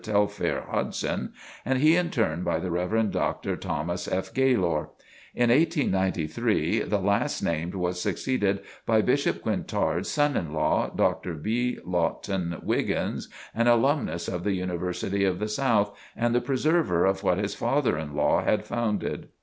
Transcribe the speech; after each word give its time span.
Telfair 0.03 0.63
Hodgson, 0.67 1.31
and 1.63 1.77
he 1.77 1.95
in 1.95 2.09
turn 2.09 2.43
by 2.43 2.57
the 2.57 2.71
Rev. 2.71 3.11
Dr. 3.11 3.55
Thomas 3.55 4.07
F. 4.07 4.33
Gailor. 4.33 4.89
In 5.35 5.51
1893 5.51 6.79
the 6.79 6.97
last 6.97 7.43
named 7.43 7.75
was 7.75 8.01
succeeded 8.01 8.61
by 8.87 9.03
Bishop 9.03 9.43
Quintard's 9.43 10.09
son 10.09 10.35
in 10.35 10.53
law, 10.53 10.89
Dr. 10.89 11.35
B. 11.35 11.77
Lawton 11.85 12.57
Wiggins, 12.63 13.29
an 13.53 13.67
alumnus 13.67 14.27
of 14.27 14.43
The 14.43 14.53
University 14.53 15.23
of 15.23 15.37
the 15.37 15.47
South, 15.47 15.95
and 16.17 16.33
the 16.33 16.41
preserver 16.41 17.05
of 17.05 17.21
what 17.21 17.37
his 17.37 17.53
father 17.53 17.95
in 17.95 18.15
law 18.15 18.43
had 18.43 18.65
founded. 18.65 19.27